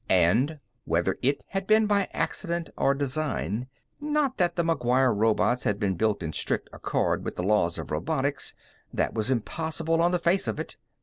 And 0.09 0.59
whether 0.85 1.19
it 1.21 1.43
had 1.49 1.67
been 1.67 1.85
by 1.85 2.09
accident 2.11 2.71
or 2.75 2.95
design. 2.95 3.67
Not 3.99 4.37
that 4.37 4.55
the 4.55 4.63
McGuire 4.63 5.15
robots 5.15 5.61
had 5.61 5.79
been 5.79 5.93
built 5.93 6.23
in 6.23 6.33
strict 6.33 6.71
accord 6.73 7.23
with 7.23 7.35
the 7.35 7.43
Laws 7.43 7.77
of 7.77 7.91
Robotics; 7.91 8.55
that 8.91 9.13
was 9.13 9.29
impossible 9.29 10.01
on 10.01 10.09
the 10.09 10.17
face 10.17 10.47
of 10.47 10.59
it. 10.59 10.75